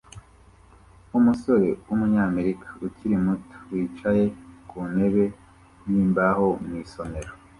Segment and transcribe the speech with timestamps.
[1.17, 4.25] Umusore w'umunyamerika ukiri muto wicaye
[4.69, 5.23] ku ntebe
[5.89, 7.31] yimbaho mu isomero